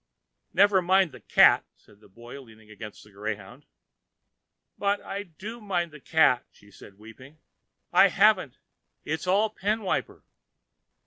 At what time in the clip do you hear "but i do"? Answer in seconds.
4.75-5.61